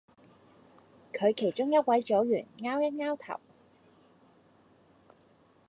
[1.13, 3.39] 佢其中一位組員 𢯎 一 𢯎 頭